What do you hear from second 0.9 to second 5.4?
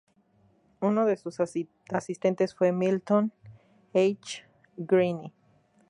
de sus asistentes fue Milton H. Greene.